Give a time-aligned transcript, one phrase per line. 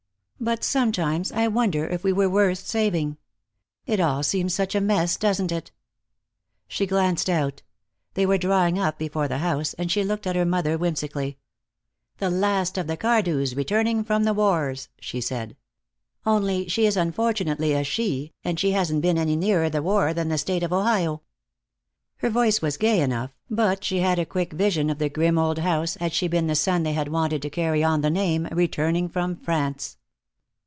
[0.43, 3.17] But sometimes I wonder if we were worth saving.
[3.85, 5.69] It all seems such a mess, doesn't it?"
[6.67, 7.61] She glanced out.
[8.15, 11.37] They were drawing up before the house, and she looked at her mother whimsically.
[12.17, 15.55] "The last of the Cardews returning from the wars!" she said.
[16.25, 20.29] "Only she is unfortunately a she, and she hasn't been any nearer the war than
[20.29, 21.21] the State of Ohio."
[22.17, 25.59] Her voice was gay enough, but she had a quick vision of the grim old
[25.59, 29.07] house had she been the son they had wanted to carry on the name, returning
[29.07, 29.97] from France.